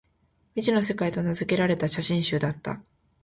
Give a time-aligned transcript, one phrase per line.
[0.55, 2.81] 「未知の世界」と名づけられた写真集だった